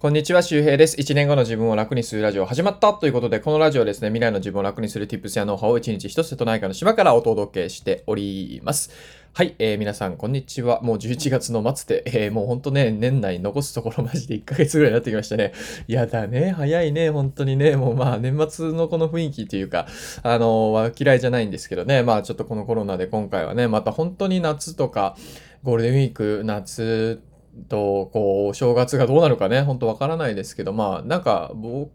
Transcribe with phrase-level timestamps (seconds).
[0.00, 0.96] こんにちは、周平です。
[0.96, 8.92] 1年後の自分を楽にするラジオ始まったということで、このラジオはですね、未来の自分を楽にする tips やノウハウを1日1つ瀬戸内海の島からお届けしております。
[9.34, 10.82] はい、えー皆さん、こんにちは。
[10.82, 15.52] もう11月の末で、えーもうほんとね、年内残すところマジで1ヶ月ぐらいになってきましたね。
[15.88, 17.74] やだね、早いね、本当にね。
[17.74, 19.88] もうまあ、年末のこの雰囲気というか、
[20.22, 22.04] あのは嫌いじゃないんですけどね。
[22.04, 25.16] まあ、ちょっとこのコロナで今回はね、また本当に夏とか、
[25.64, 27.20] ゴールデンウィーク、夏
[27.68, 31.90] と、こう、お正月がどうなるかね、ほんとわからないですけど、まあ、なんか、僕、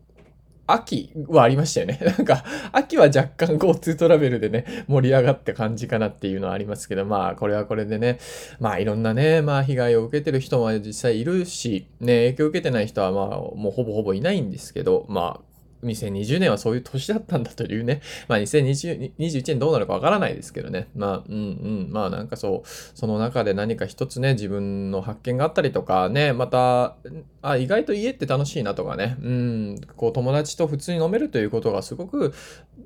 [0.66, 2.00] 秋はありましたよね。
[2.18, 8.20] なんか、秋は若干 GoTo トラベルでね、盛り上がった感じかなっていうのはありますけど、まあ、これはこれでね、
[8.60, 15.53] まあ、いろんなね、まあ、被害を受けてる人も実際いるし、ね、影響を受けてない人は、まあ、もうほぼほぼいないんですけど、まあ、
[15.84, 18.02] 2020年はそういう年だったんだというね。
[18.28, 20.88] まあ2021年どうなるかわからないですけどね。
[20.96, 21.88] まあうんうん。
[21.92, 26.96] まあなんかそう、その中で何か一つね、自分の発見があったりとかね、また、
[27.42, 29.18] あ、意外と家って楽しいなとかね。
[29.22, 29.82] うん。
[29.96, 32.34] こう友達と普通に飲めるということがすごく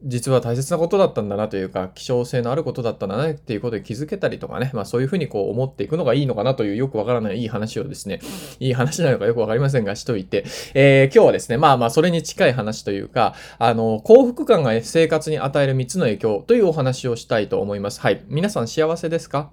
[0.03, 4.72] 実は大切なことだったんだなというか、希少性のあることだったんだなっていうことに気づけたりとかね。
[4.73, 8.20] まあそういうふうにこう思っていくのがいいのかなというよくわからないいい話をですね、
[8.59, 18.00] いい話なのかよくわかりませんがしといて、えー今日はですね、まあまあそれに近い話というか、あの、幸福感が生活に与える3つの影響というお話をしたいと思います。
[18.00, 18.24] はい。
[18.30, 19.52] 皆さん幸せですか？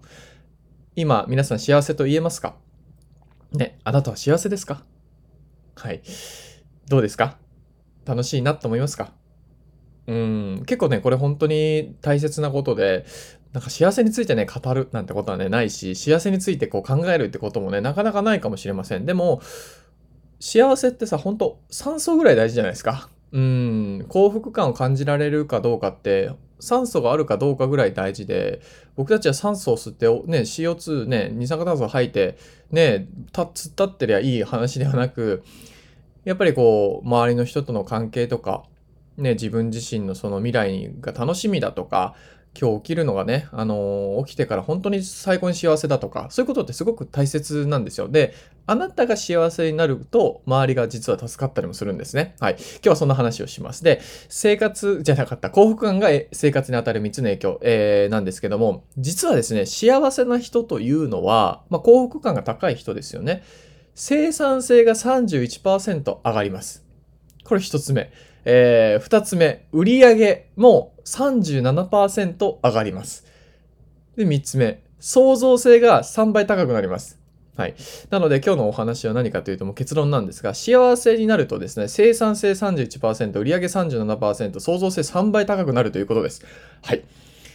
[0.94, 2.54] 今、皆さん幸せと言えますか？
[3.50, 4.84] ね、あなたは幸せですか？
[5.74, 6.00] はい。
[6.88, 7.38] どうですか？
[8.06, 9.12] 楽しいなと思いますか？
[10.06, 13.04] うん、結構ね、これ本当に大切なことで、
[13.52, 19.06] なんか幸せについてね、語るなんてことはね、ないし、幸せについてこう考えるってこともね、なかなかないかもしれません。
[19.06, 19.42] でも、
[20.40, 23.08] 幸せってさ、本当酸素ぐらい大事じゃないですか。
[23.34, 28.60] うん、幸福感を感じられるかどうかって、酸素があるかどうかぐらい大事で、
[28.94, 32.38] 僕たちは酸素を吸って、ね、CO2 ね、二酸化炭素を吐いて、
[32.70, 35.42] ね、た突っ立ってりゃいい話ではなく、
[36.24, 38.62] やっぱりこう、周りの人との関係とか、
[39.16, 42.14] ね、自分自身のその未来が楽しみだとか、
[42.58, 48.08] 今日起きるのがね、あのー起きてから本当に最高に幸せだとか、そういうことってすごく大切なんですよ。
[48.08, 48.32] で、
[48.66, 52.36] あなたが幸せになると、周りが実は助かったりもするんですね。
[52.40, 52.52] はい。
[52.54, 53.82] 今日はそんな話をします。
[53.82, 63.42] で、生活じゃなかった、幸福感が生活に与える3つの影響、えーなんですけども、実はですね、幸せな人というのは、まあ、幸福感が高い人ですよね。
[63.94, 66.84] 生産性が31%上がります。
[67.44, 68.10] これ1つ目。
[68.44, 73.26] えー、2つ目、売上も37%上がります。
[74.16, 77.18] で、3つ目、創造性が3倍高くなります。
[77.56, 77.74] はい。
[78.10, 86.44] なので今日のお話は何かというともう結論なんですが、幸せになるとですね、生産性31%、売上37%、創造性3倍高くなるということです。
[86.82, 87.04] はい。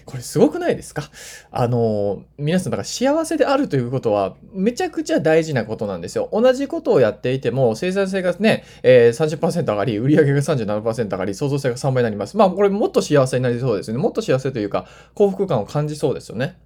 [0.10, 1.04] これすごくないですか？
[1.52, 6.30] あの、皆さんだから幸せであるということはめちゃくちゃ大事なことなんですよ。
[6.34, 12.36] 同じことをやっていても生産性がね、えー、30%上がり、売上が37%上がり、創造性が3倍になります。
[12.38, 14.00] まあこれもっと幸せになりそうですね。
[14.00, 16.58] もっと幸せというか幸福感を感じそうですよね。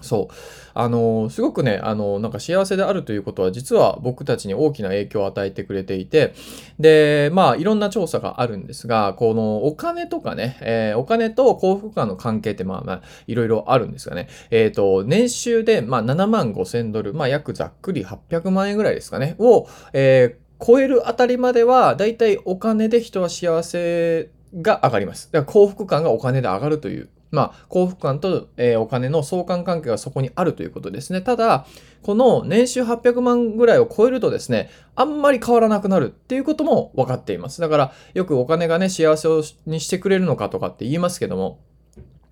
[0.00, 0.34] そう。
[0.74, 6.34] あの、すごくね、あの、なんか幸せであるということは、実は僕たちに大きな影響を与えてくれていて、
[6.78, 25.30] で、まあ、いろんな調査があるんですが、このお金とかね、えーお金と幸福感の関係って、まあまあ、いろいろあるんですがね、えっ、と、年収で、まあ、7万5千ドル、まあ、約ざっくり800万円ぐらいですかね、を、えー超えるあたりまでは、だいたいお金で人は幸せが上がります。
[25.32, 27.08] だから幸福感がお金で上がるという。
[27.34, 31.20] まあ、幸福感と、えーお金の相関関係がそこにあるということですね。
[31.20, 31.66] ただ、
[32.02, 37.60] この年収800万ぐらいを超えるとですね、あんまり変わらなくなるっていうことも分かっています。
[37.60, 39.28] だから、よくお金がね、幸せ
[39.66, 41.60] にしてくれるのかとかって言いますけども、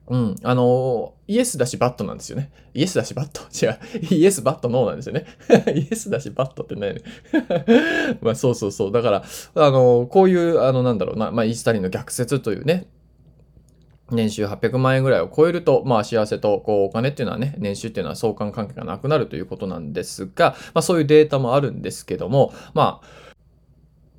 [0.09, 2.51] うん、あのイエスだしバットなんですよね。
[2.75, 3.43] イエスだしバット。
[3.55, 4.15] 違う。
[4.15, 5.25] イエスバットノーなんですよね。
[5.75, 6.97] イエスだしバットってね。
[8.21, 8.93] まあそうそうそう。
[8.93, 9.25] だから、
[9.55, 12.89] あのこういう、あの、なんだろうな、まあイースタリンの逆説というね、
[14.15, 23.07] 年収800万円ぐらいを超えると、まあ幸せとこうお金っていうのはね、年収っていうのは相関関係がなくなるということなんですが、まあそういうデータもあるんですけども、まあ、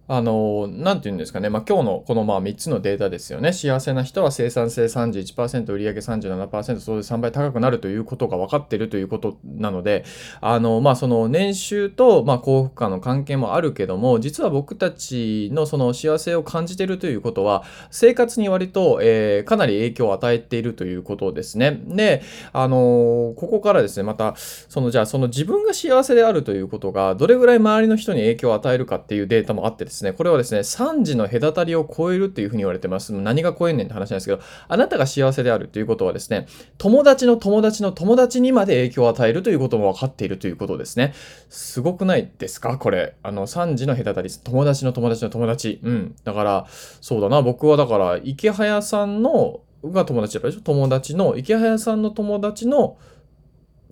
[0.07, 1.49] あの、なんて言うんですかね。
[1.49, 3.53] まあ、今日のこのまあ3つのデータですよね。
[3.53, 10.03] 幸せな人は生産性31%、売上37%、それで3倍高くなるということが分かっているということなので、
[10.41, 21.79] あの、まあ、その年収と、ま、幸福感の関係もあるけども、実は僕たちのその幸せを感じているということは、生活に割と、えーかなり影響を与えているということですね。
[21.85, 22.23] で、
[22.53, 33.13] あのここからですね、また、その、じゃあ、その自分が幸せであるということが、どれぐらい周りの人に影響を与えるかっていうデータもあってですですね、これはですね、3時の隔たりを超えるっていうふうに言われてます。
[33.13, 36.47] 何が超えんねんって話なんですけど、あなたが幸せであるということはですね、
[36.79, 41.13] 友達の友達の友達にまで影響を与えるということも分かっているということですね。
[41.49, 42.77] すごくないですか？
[42.79, 43.15] これ。
[43.21, 45.79] あの、3時の隔たり、友達の友達の友達。
[45.83, 46.15] うん。
[46.23, 46.65] だから、
[46.99, 50.61] そうだな、僕はだから、池早さんの、が友達だったでしょ？
[50.61, 52.97] 友達の、池早さんの友達の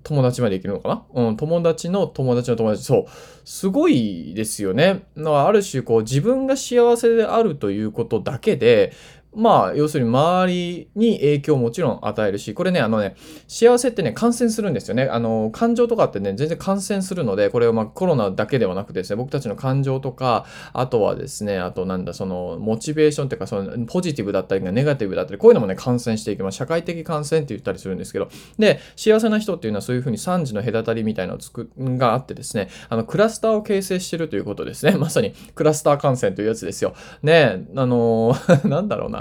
[0.03, 1.23] 友達までいけるのかな？
[1.29, 2.83] うん、友達の友達の友達。
[2.83, 3.05] そう。
[3.45, 5.03] すごいですよね。
[5.17, 8.93] ある種、こう、自分が幸せであるということだけで、
[9.33, 13.15] まあ、要するに周りに影響をもちろん与えるし、これね、あのね、
[13.47, 15.03] 幸せってね、感染するんですよね。
[15.03, 26.57] あの、感情とかってね、全然感染するので、これはまあコロナだけではなくてですね、僕たちの感情とか、あとはですね、あとなんだ、その、モチベーションっていうか、その、ポジティブだったり、ネガティブだったり、こういうのもね、感染していきます。
[26.57, 28.29] 社会的感染って言ったりするんですけど、
[28.59, 34.97] で、幸せな人っていうのはそういうふうに3時の隔たりみたいなのをつく、があってですね、あの、クラスターを形成してるということですね。
[34.97, 36.93] まさに、クラスター感染というやつですよ。
[37.23, 38.35] ね、あの
[38.65, 39.20] なんだろうな。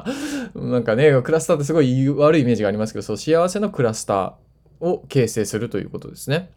[0.55, 6.51] なんかね、クラスターってすごい悪いイメージがありますけど、そう、幸せのクラスターを形成するということですね。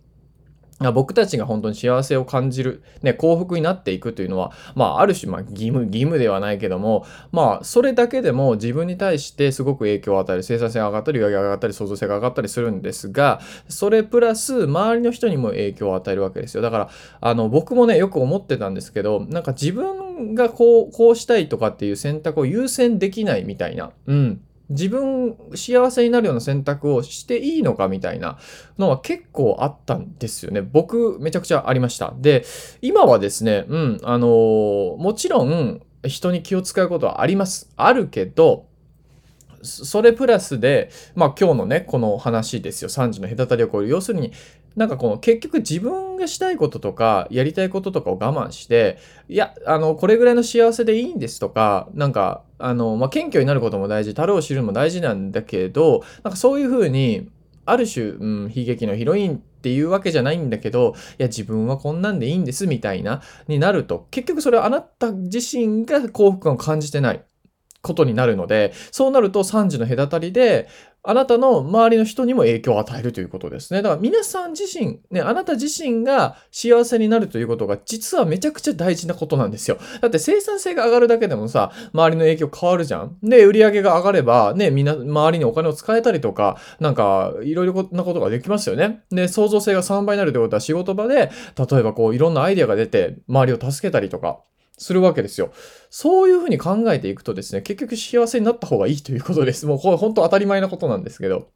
[0.91, 13.39] 僕たちが本当に幸せを感じる、ね、幸福になっていくというのは、まあ、ある種、まあ、義務、義務ではないけども、まあ、それだけでも自分に対してすごく影響を与える、生産性が上がったり、売上が上がったり、創造性が上がったりするんですが、
[13.69, 16.61] それプラス、周りの人にも影響を与えるわけですよ。
[16.61, 16.89] だから、
[17.21, 20.02] あの、僕もね、よく思ってたんですけど、なんか自分
[20.35, 23.91] がこう、こうしたいとかっていう選択を優先できないみたいな。
[24.07, 24.41] うん。
[24.69, 28.39] 自分幸せになるような選択をしていいのかみたいな
[28.77, 30.61] のは結構あったんですよね。
[30.61, 32.13] 僕めちゃくちゃありました。
[32.17, 32.45] で、
[32.81, 37.71] 今はですね、うん、あのー、もちろん人に気を使うことはあります。
[37.75, 38.67] あるけど、
[39.61, 42.89] それプラスで、まあ今日のね、この話ですよ。
[42.89, 43.89] 3時の隔たりを超える。
[43.89, 44.33] 要するに、
[44.75, 48.97] なんかこの結局自分がしたいこととか、やりたいこととかを我慢して、
[49.29, 57.29] いや、あの、これぐらいの幸せでいいんですとか、なんか、あの、まあ、謙虚になることも大事、樽を知るのも大事なんだけど、なんかそういうふうに、
[57.65, 67.23] ある種、うん、悲劇のヒロインっていうわけじゃないんだけど、いや、自分はこんなんでいいんですみたいな、になると、結局それはあなた自身が幸福感を感じてない。
[67.83, 70.69] ことになるので、そうなると3時の隔たりで、
[71.05, 73.81] あなたの周りの人にも影響を与えるということですね。
[73.81, 79.79] だから皆さん自身、ね、あなた自身が幸せになるということが実はめちゃくちゃ大事なことなんですよ。
[79.99, 83.17] だって生産性が上がるだけでもさ、周りの影響変わるじゃん。
[83.21, 89.03] で、売り上げが上がれば、ね、みんな、周りにお金を使えたりとか、なんか、いろいろなことができますよね。
[89.11, 94.39] で、創造性が3倍になるということは仕事場で、例えばこう、いろんなアイデアが出て、周りを助けたりとか、
[94.77, 95.51] するわけですよ。
[95.89, 99.65] そういうふうに考えていくとですね、結局幸せになった方がいいということです。
[99.65, 101.49] もうこれ本当当たり前なことなんですけど。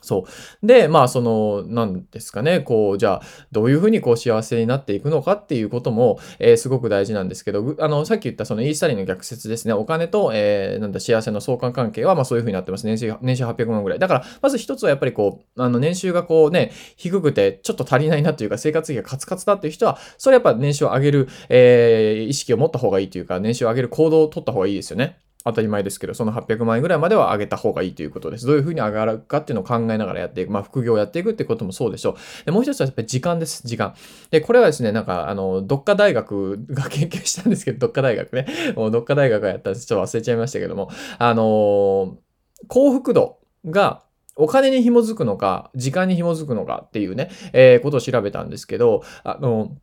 [0.00, 0.24] そ
[0.62, 0.66] う。
[0.66, 12.86] で、まあ、その、なんですかね、こう、じゃあ、どういうふうにこう幸せになっていくのかっていうことも、えー、すごく大事なんですけど、あの、さっき言ったそのイースタリーの逆説ですね、お金と、えー、なんだ、幸せの相関関係は、まあそういうふうになってます。
[12.86, 13.98] 年収、年収800万ぐらい。
[13.98, 25.18] だから、まず一つはやっぱりこう、あの、年収がこうね、低くて、ちょっと足りないなっていうか、生活費がカツカツだっていう人は、それやっぱ年収を上げる、えー、意識を持った方がいいというか、年収を上げる行動を取った方がいいですよね。
[25.44, 28.46] 当たり前ですけど、その800万円ぐらいまでは上げた方がいいということです。
[28.46, 30.52] どういうふうに上がるかっていうのを考えながらやっていく。
[30.52, 32.44] まあ、副業をやっていくってこともそうでしょう。
[32.44, 33.66] で、もう一つはやっぱり時間です。
[33.66, 33.94] 時間。
[34.30, 38.46] で、これはですね、なんか、あの、どっか大学 が研究したんですけど、どっか大学ね。
[38.76, 39.80] もうどっか大学がやったんで。
[39.80, 42.18] ちょっと忘れちゃいましたけども、あの
[42.68, 44.02] 幸福度が
[44.36, 49.76] お金に紐づくのか、時間に紐づくのかっていうね、えー、ことを調べたんですけど、あの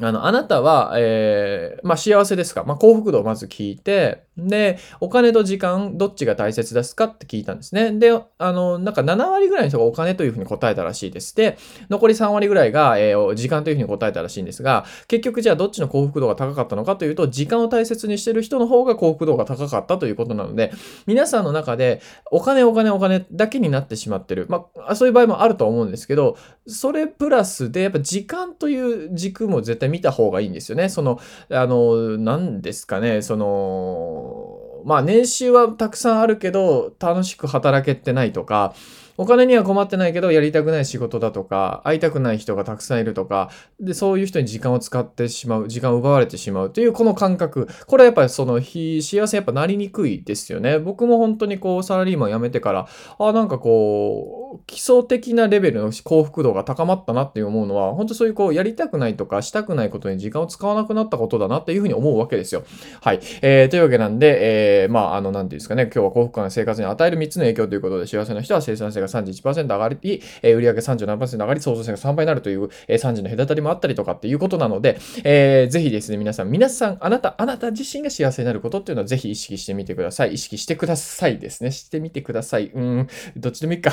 [0.00, 2.64] あの、あなたは、えー、まあ、幸せですか？
[2.64, 7.92] まあ、幸福度をまず聞いて、で、お金と時間、どっちが大切ですかって聞いたんですね。
[7.92, 11.36] で、あの、なんか7割ぐらいの人がお金というふうに答えたらしいです。
[11.36, 11.58] で、
[11.90, 20.72] 残り3割ぐらいが、えー、時間というふうに答えたらしいんですが、結局じゃあどっちの幸福度が高かったのかというと、時間を大切にしてる人の方が幸福度が高かったということなので、
[21.06, 22.00] 皆さんの中で、
[22.30, 24.46] お金お金お金だけになってしまってる。
[24.48, 30.88] まあ、そういう場合もあると思うんですけど、それプラスで、やっぱ時間という軸も絶対見た方がいいんですよね。
[30.88, 31.20] その、
[31.50, 38.74] あの、何ですかね、その、まあ年収はたくさんあるけど、楽しく働けてないとか、
[39.18, 47.68] お金には困ってないけど、やりたくない仕事だとか、会いたくない人がたくさんいるとか、で、そういう人に時間を使ってしまう、時間を奪われてしまうという、この感覚。
[47.86, 50.78] これはやっぱりその、幸せやっぱなりにくいですよね。
[50.78, 62.64] 僕も本当にこう、サラリーマン辞めてから、あ、なんか、こう、基礎的なレベルの幸福度が高まったなって思うのは、本当そういうこう、やりたくないとか、したくないことに時間を使わなくなったことだなっていうふうに思うわけですよ。
[63.00, 63.20] はい。
[63.42, 80.34] えー、というわけなんで、えー、まあ、あの、なんていうんですかね、今日は幸福感が生活に与える3つの影響ということで、幸せな人は生産性が31%上がり、えー、売上37%上がり、創造性が3倍になるという、えー、3時の隔たりもあったりとかっていうことなので、えー、ぜひですね、皆さん、皆さん、あなた、あなた自身が幸せになることっていうのはぜひ意識してみてください。
[80.34, 81.70] 意識してくださいですね。
[81.70, 82.70] してみてください。
[82.74, 83.92] うん、どっちでもいいか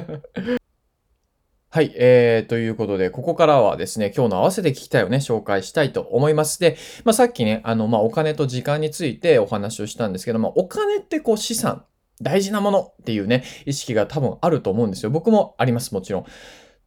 [1.70, 1.92] はい。
[1.94, 6.58] えー、ということで、ここからはですね、今日の合わせて聞きたいをね、紹介したいと思います。
[6.58, 11.84] で、まあ、さっきね、あの、まあ、お金と時間についてお話をしたんですけども、お金ってこう資産、
[12.22, 15.10] 大事なものっていうね、意識が多分あると思うんですよ。
[15.10, 16.24] 僕もあります、もちろん。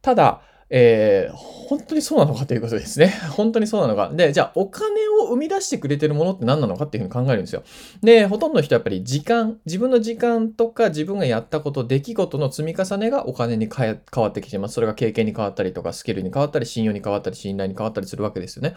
[0.02, 3.08] ただ、えー、本当にそうなのかということですね。
[3.36, 4.10] 本当にそうなのか。
[4.14, 7.64] で、じゃあお金を生み出してくれてるものって何なのかっていうふうに考えるんですよ。
[8.02, 14.74] で、ほとんどの人はやっぱり時間、自分の時間とか自分がやったこと、出来事の積み重ねがお金に変わってきてます。
[14.74, 18.74] それが経験に変わったりとか、スキルに変わったり、信用に変わったり、信頼に変わったりするわけですよね。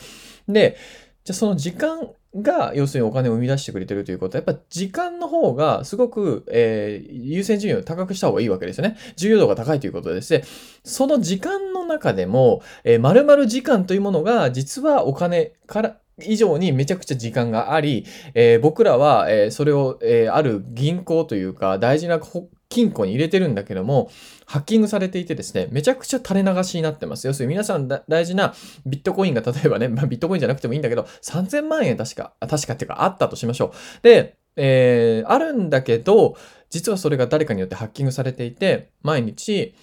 [0.47, 0.77] で、
[1.23, 8.97] じゃあその時間が要するにお金を生み出してくれてるということは、やっぱ時間の方がすごく、えー、優先順位を高くした方がいいわけですよね。
[9.15, 10.43] 重要度が高いということですね。
[10.83, 22.19] その時間の中でも、えー、〇〇時間というものが実はお金から以上にめちゃくちゃ時間があり、えー、僕らは、え、それを、えー、ある銀行というか大事な
[22.73, 24.09] 金庫に入れてるんだけども、
[24.45, 27.27] ハッキングされていてですね、めちゃくちゃ垂れ流しになってます。
[27.27, 28.53] 要するに皆さん大事な
[28.85, 34.03] ビットコインが 例えばね、まあ、ビットコインじゃなくてもいいんだけど、3000万円確か、確かっていうかあったとしましょう。
[34.03, 36.35] で、えー、あるんだけど、
[36.69, 39.75] 実はそれが誰かによってハッキングされていて、毎日、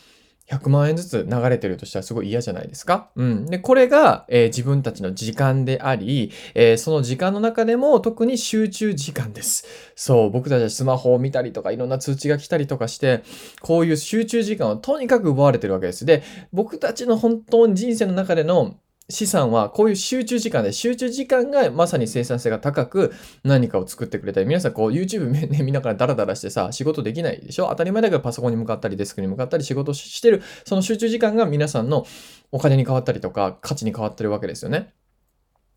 [0.51, 3.11] 100万円ずつ流れてるとしたらすごい嫌じゃないですか？
[3.15, 3.47] うん。
[3.47, 9.65] で、これが、えー、自分たちの時間であり、えー、その時間の中でも特に集中時間です。
[9.95, 13.23] そう、僕たちはスマホを見たりとかいろんな通知が来たりとかして、
[13.61, 16.05] こういう集中時間をとにかく奪われてるわけです。
[16.05, 18.75] で、僕たちの本当に人生の中での
[19.11, 23.13] 資産はこういう集中時間で、集中時間がまさに生産性が高く
[23.45, 27.69] 何かを作ってくれたり、皆さんこう YouTube ね、見ながらダラダラしてさ、仕事できないでしょ？
[27.69, 32.07] 当たり前だけどパソコンに向かったりデスクに向かったり仕事してる、その集中時間が皆さんの
[32.53, 34.93] お金に変わったりとか価値に変わってるわけですよね。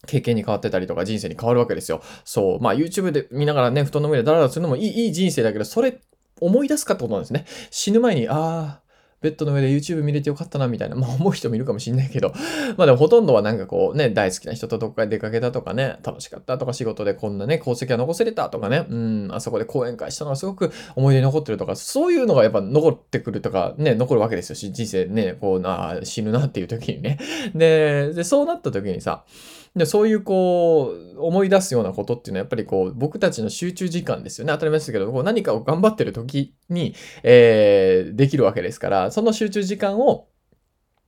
[0.06, 2.02] 経験に変わってたりとか人生に変わるわけですよ。
[2.26, 2.60] そう。
[2.62, 6.02] まあ YouTube で見ながらね、布団の上でダラダラするのもいいいい人生だけど、それ
[6.42, 7.46] 思い出すかってことなんですね。
[7.72, 8.83] 死ぬ前に、ああ、
[9.24, 10.98] ベッドの上で YouTube 見れてよかったな、みたいな。
[10.98, 12.34] まあ思う人もいるかもしんないけど、
[12.76, 27.18] まあでもほとんどはなんかこうね、大好きな人とどっか出かけたとかね、楽しかったとか仕事でこんなね、功績が残せれたとかね、うん、あそこで講演会したのがすごく思い出に残ってるとか、そういうのがやっぱ残ってくるとか、ね、残るわけですよし、人生ね、こうな、死ぬなっていう時にね。
[27.56, 29.24] で、で、そうなった時にさ、
[29.76, 34.54] で、そういうこう、思い出すようなことっていうのはやっぱりこう、僕たちの集中時間ですよね。
[34.54, 40.28] 当たり前ですけど、こう何かを頑張ってる時に、えー、できるわけですから、その集中時間を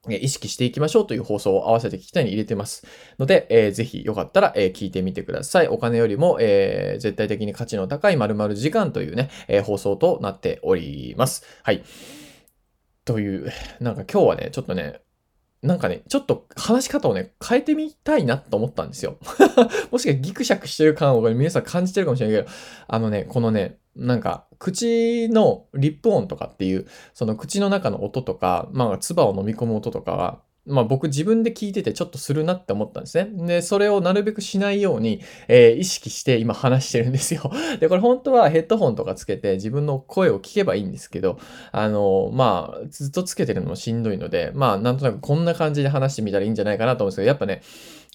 [0.10, 2.86] 意識していきましょうという放送を合わせて聞きたいに入れてます。
[3.20, 5.68] ので、えー、ぜひよかったら、えー、聞いてみてください。
[5.68, 11.44] お金よりも、えー、絶対的に価値の高い〇〇時間というね、えー、放送となっております。
[11.64, 11.84] はい。
[13.04, 15.02] という、なんか今日はね、ちょっとね、
[15.66, 19.18] なんかね、ちょっと話し方をね、変えてみたいなと思ったんですよ。
[19.92, 22.50] もしかギクシャクしてる感を皆さん感じてるかもしれないけど、
[22.88, 33.30] あのね、このね、なんか、口のリップ音とかっていう、その口の中の音とか、まあ、唾を飲み込む音とかは、まあ僕自分で聞いててちょっとするなって思ったんですね。
[33.48, 37.52] で、それをなるべくしないように、えー、意識して今話してるんですよ。
[37.80, 41.40] で、これ本当はヘッドホンとかつけて自分の声を聞けばいいんですけど、
[41.72, 47.62] あの、まあ、ずっとつけてるのもしんどいので、まあ、なんとなくこんな感じで話してみたらいいんじゃないかなと思うんですけど、やっぱね、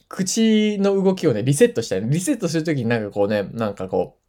[0.08, 2.02] 口の動きをね、リセットしたい。
[2.02, 4.20] リセットするときになんかこうね、なんかこう、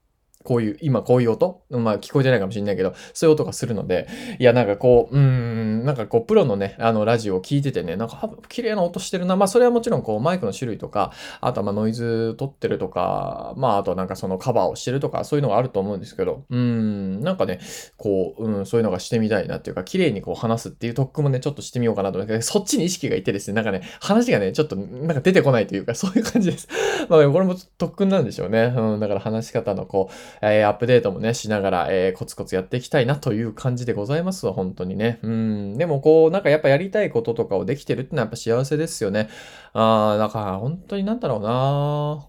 [0.43, 1.63] こういう、今こういう音？
[1.69, 4.07] まあ聞こえてないかもしれないけど、そういう音がするので、
[4.39, 9.35] いやなんかこう、うん、なんかこう、プロのね、あの、ラジオを聞いててね、なんか、綺麗な音してるな。
[9.35, 17.59] まあそれはもちろんこう、マイクの種類とか、あとはまあノイズ取ってるとか、まああとなんかそのカバーをしてるとか、そういうのがあると思うんですけど、うん、なんかね、
[17.97, 26.67] こう、うん、そういうのがしてみたいなっていうか、綺麗にこう話すっていう特訓もね、ちょっとしてみようかなと思って、そっちに意識がいてですね、なんかね、話がね、ちょっとなんか出てこないというか、そういう感じです。
[27.09, 28.73] まあこれも特訓なんでしょうね。
[28.75, 35.19] うん、だから話し方のこう、えー、アップデートもね、しながら、えー、コツコツやっていきたいなという感じでございますわ、本当にね。
[35.23, 35.77] うん。
[35.77, 39.29] でもこう、なんかやっぱやりたいこととかをできてるってのはやっぱ幸せですよね。
[39.73, 42.27] あー、だから本当になんだろうな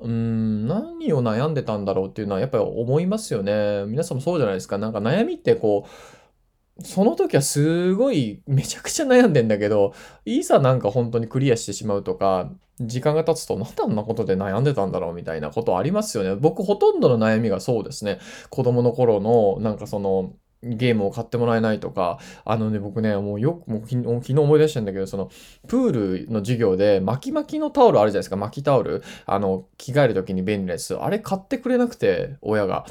[0.00, 3.84] うーん、何を悩んでたんだろうっていうのはやっぱり思いますよね。
[3.86, 4.78] 皆さんもそうじゃないですか。
[4.78, 5.90] なんか悩みってこう、
[6.82, 12.50] その時はすごいめちゃくちゃ悩んでんだけど、いざなんか本当にクリアしてしまうとか、
[12.80, 16.34] 時間が経つとなんであんなことで悩んでたんだろうみたいなことありますよね。
[16.34, 18.18] 僕ほとんどの悩みがそうですね。
[18.50, 20.32] 子供の頃のなんかその
[20.64, 25.30] ゲームを買ってもらえないとか、あのね、僕ね、もうよく、もう昨日思い出したんだけど、その、
[25.68, 29.02] プールの授業で、巻き巻きのタオルあるじゃないですか、巻きタオル。
[29.26, 30.94] あの、着替える時に便利なやつ。
[30.94, 32.86] あれ買ってくれなくて、親が。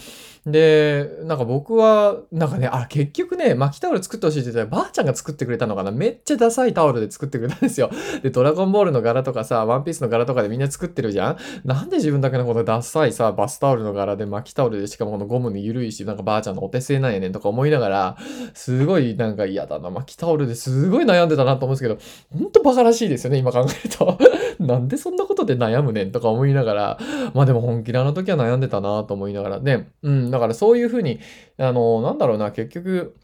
[0.46, 7.90] で、なんか僕は、なんかね、あ、結局ね、巻きタオル作ってほしいって言ったら、ばあちゃんが作ってくれたのかなめっちゃダサいタオルで作ってくれたんですよ。
[8.22, 18.18] で、ドラゴンボールの柄とかさ、ワンピースの柄とかでみんな作ってるじゃんなんで自分だけのこのダサいさ、バスタオルの柄で巻きタオルで、しかもこのゴムに緩いし、なんかばあちゃんのお手製なんやねんとか思いいながら、
[18.54, 21.98] すごいなんか嫌だな、巻きタオルですごい悩んでたなと思うんですけど、
[22.38, 24.18] ほんとバカらしいですよね、今考えると。
[24.60, 27.00] なんでそんなことで悩むねんとか思いながら、
[27.34, 29.60] まあでも本気であの時は悩んでたなと思いながら。
[29.60, 31.20] ね、うん、だからそういうふうに、
[31.58, 33.16] あの、なんだろうな、結局、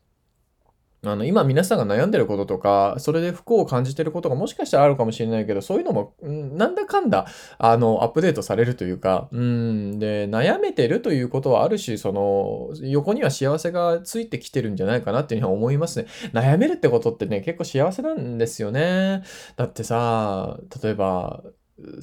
[1.06, 7.26] あの、今皆さんが悩んでることとか、それで不幸を感じてることがもしかしたらあるかもしれないけど、そういうのも、なんだかんだ、
[7.58, 16.08] あの、アップデートされるというか、うん、で、悩めてるということはある種、その、横には幸せがついてきてるんじゃないかなっていうふうに思いますね。
[16.34, 19.24] 悩めるってことってね、結構幸せなんですよね。
[19.56, 21.44] だってさ、例えば、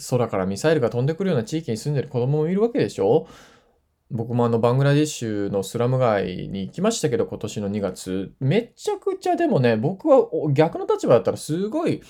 [0.09, 3.27] 空からミサイルが飛んでくるような地域に住んでる子供もいるわけでしょ？
[4.11, 8.33] 僕もあのバングラディッシュのスラム街に行きましたけど、今年の2月。
[8.39, 12.03] めちゃくちゃでもね、僕は逆の立場だったらすごい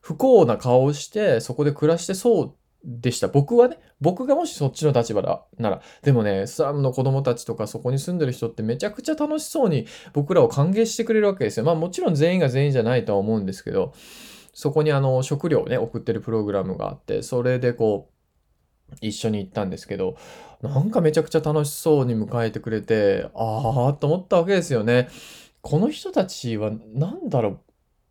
[0.00, 3.28] 不幸な顔をして、そこで暮らしてそうでした。
[3.28, 5.82] 僕はね、僕がもしそっちの立場だなら。
[6.02, 11.64] でもね、スラムの子供たちとかそこに住んでる人ってめちゃくちゃ楽しそうに僕らを歓迎してくれるわけですよ。
[11.64, 13.94] まあもちろん全員が全員じゃないとは思うんですけど、
[14.52, 18.13] そこにあの食料をね、送ってるプログラムがあって、それでこう、
[19.00, 20.16] 一緒に行ったんですけど、
[20.62, 25.08] なんかめちゃくちゃ楽しそうに迎えてくれて、ああ、と思ったわけですよね。
[25.60, 27.58] この人たちは何だろう。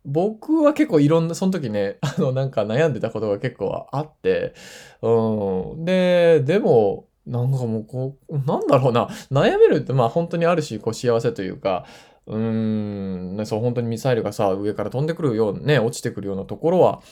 [0.04, 4.54] 僕は結構いろんな、その時ね、 あの、なんか悩んでたことが結構あって、
[5.02, 5.84] うん。
[5.84, 11.86] で、でも、なんかもうこう、なんだろうな、悩めるってまあ本当にあるし、こう幸せというか、
[12.26, 17.02] うーん、ね、そう本当にミサイルがさ、上から飛んでくるようなね、落ちてくるようなところは、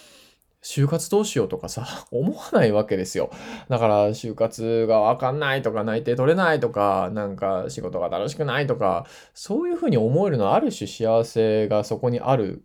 [0.62, 3.30] 就活どうしようとかさ、 思わないわけですよ。
[3.68, 9.04] だから、就活がわかんないとか、内定取れないとか、なんか仕事が楽しくないとか、
[9.34, 12.62] そういうふうに思えるのはある種幸せがそこにある、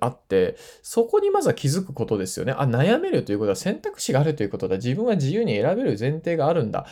[0.00, 2.52] あって、そこにまずは気づくことですよね。
[2.52, 4.76] あ、悩めるということは選択肢があるということだ。
[4.76, 6.86] 自分は自由に選べる前提があるんだ。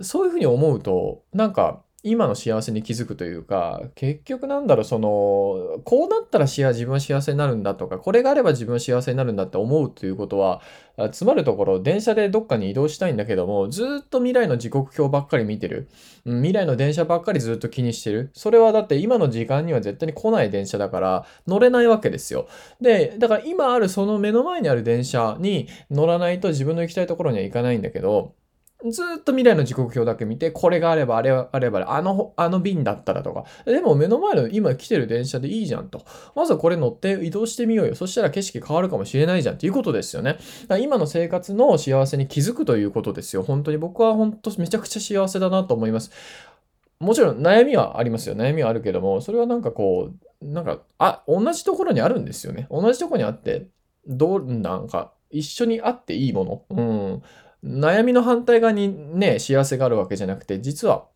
[0.00, 10.62] そういうふうに思うと、なんか、今の幸せに気づくというか、結局なんだろう、その、こうなったら幸自分は幸せになるんだとか、これがあれば自分は幸せになるんだって思うということは、
[11.10, 15.88] つまるところ、電車でどっかに移動したいんだけども、ずっと未来の時刻表ばっかり見てる。
[16.24, 18.30] 未来の電車ばっかりずっと気にしてる。
[18.34, 22.46] それはだって今の時間には絶対に来ない電車だから乗れないわけですよ。
[22.80, 28.34] で、だから今あるその目の前にある電車に乗らないと自分の行きたいところには行かないんだけど、
[28.90, 33.44] ずっと未来の時刻表だけ見て、これがあれば、あれあれば、あの、あの便だったらとか。
[33.64, 36.04] でも目の前の今来てる電車でいいじゃんと。
[36.34, 37.94] まずはこれ乗って移動してみようよ。
[37.94, 40.38] そしたら景色変わるかもしれないじゃんっていうことですよね。
[40.80, 43.42] 今の生活の幸せに気づくということですよ。
[43.42, 46.10] 本当に僕は本当めちゃくちゃ幸せだなと思います。
[46.98, 48.34] もちろん悩みはありますよ。
[48.34, 52.66] 悩みはあるけども、それはなんかこう、なんか、あ、同じところにあるんですよね。
[52.70, 53.68] 同じところにあって、
[54.06, 56.64] どう、なんか、一緒にあっていいもの。
[56.70, 57.22] うん。
[57.64, 61.06] 悩みの反対側にね、幸せがあるわけじゃなくて、実は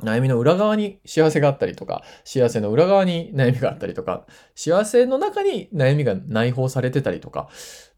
[0.00, 7.48] 悩みの裏側に幸せがあったりとか、幸せの裏側に悩みがあったりとか、幸せの中に悩みが内包されてたりとか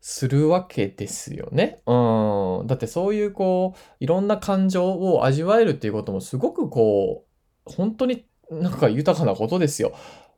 [0.00, 1.80] するわけですよね。
[1.86, 2.66] うん。
[2.66, 7.24] だってそういうこう、いろんな感情を味わえるっていうこともすごくこ
[7.66, 9.94] う、本当になんか豊かなことですよ。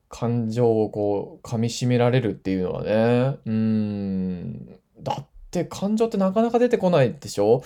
[0.09, 3.39] 感情をこう、噛み締められるっていうのはね。
[3.45, 4.67] うん。
[5.03, 7.63] だってって感情ってなかなか出てこないでしょ？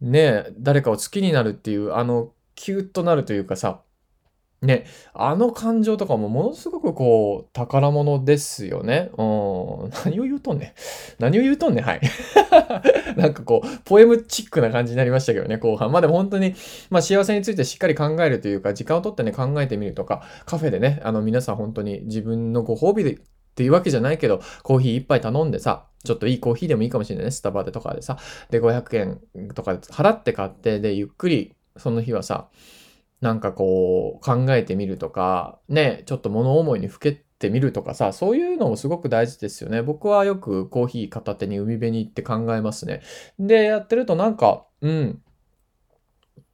[0.00, 3.82] ね、誰かを好きになるっていう、あの、キュッとなるというかさ、
[4.62, 9.10] ね、あの感情とかもものすごくこう、宝物ですよね。
[9.16, 9.22] う
[9.86, 9.90] ん。
[10.04, 10.72] 何を言うとんねん。
[11.18, 11.84] 何を言うとんねん。
[11.84, 12.00] はい。
[13.16, 15.90] なんかこう、ポエムチックな感じになりましたけどね、後半。
[15.90, 16.54] まあでも本当に、
[16.90, 23.18] まあ幸せについてしっかり考えるというか、時間をとってね、考えてみるとか、カフェでね、あの皆さん本当に自分のご褒美で
[23.50, 27.30] っていうわけじゃないけど、コーヒー一杯頼んでさ、ちょっといいコーヒーでもいいかもしれないね。
[27.30, 28.18] スタバでとかでさ。
[28.50, 32.48] で、500円とかで払って買って、で、ゆっくりその日はさ、
[33.20, 39.82] なんかこう考えてみるとか、ね、ちょっと物思いにふけてみるとかさ、そういうのもすごく大事ですよね。
[39.82, 43.02] 僕はよくコーヒー片手に海辺に行って考えますね。
[43.38, 45.22] で、やってるとなんか、うん、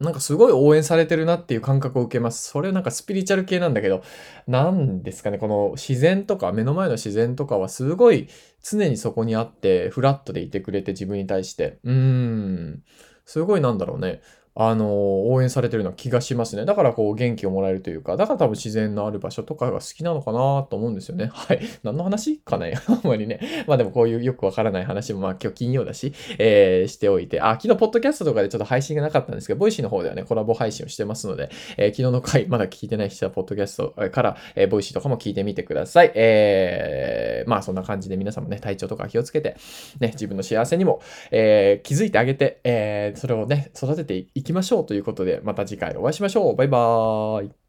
[0.01, 2.51] なんかすごい応援されてるなっていう感覚を受けます。
[2.51, 4.03] それなんかスピリチュアル系なんだけど、
[4.47, 8.29] なんですかね、この自然とか、目の前の自然とかはすごい
[8.63, 11.79] 常にそこにあって、フラットでいてくれて自分に対して。
[11.85, 12.83] うーん。
[13.25, 14.23] すごいなんだろうね。
[14.59, 16.65] あの、応援されてるような気がしますね。
[16.65, 21.29] だからこう元気をもらえるというか、だから多分自然のある場所とかが好きなのかなと思うんですよね。
[21.33, 21.61] はい。
[21.83, 23.39] 何の話かね あんまりね。
[23.67, 36.13] まあでもこういうよくわからない話もまあ今日金曜だし、えー、しておいて、あ、昨日ポッドキャストとかでちょっと配信がなかったんですけど、ボイシーの方ではね、コラボ配信をしてますので、えー、昨日の回まだ聞いてない人はポッドキャストから、えー、ボイシーとかも聞いてみてください。
[36.15, 39.57] えー、まあそんな感じで皆さんもね、体調とか気をつけて、
[40.01, 46.57] ね、自分の幸せにも、えー、気づいてあげて、えー、それをね、育てていきましょうということで、また次回お会いしましょう。
[46.57, 47.66] バイバーイ。